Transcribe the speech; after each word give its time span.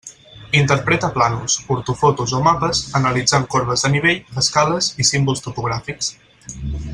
Interpreta 0.59 1.09
plànols, 1.17 1.57
ortofotos 1.75 2.33
o 2.39 2.41
mapes, 2.47 2.81
analitzant 3.01 3.45
corbes 3.57 3.85
de 3.87 3.93
nivell, 3.97 4.19
escales 4.45 4.89
i 5.05 5.07
símbols 5.11 5.45
topogràfics. 5.49 6.11